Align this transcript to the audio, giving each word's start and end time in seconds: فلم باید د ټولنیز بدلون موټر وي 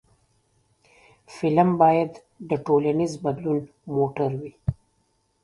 فلم 1.35 1.69
باید 1.81 2.11
د 2.49 2.51
ټولنیز 2.65 3.13
بدلون 3.23 3.57
موټر 3.95 4.31
وي 4.39 4.51